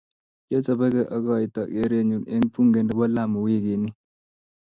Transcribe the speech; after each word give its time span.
kiochoboge 0.47 1.01
akoito 1.15 1.61
keerenyu 1.71 2.17
eng 2.33 2.45
bunge 2.53 2.79
nebo 2.83 3.03
Lamu 3.15 3.37
wikini 3.45 3.89